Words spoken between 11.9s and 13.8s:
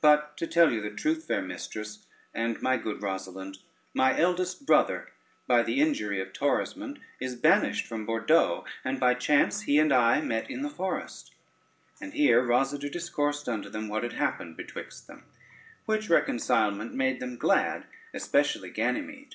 [Footnote 1: quantity.] And here Rosader discoursed unto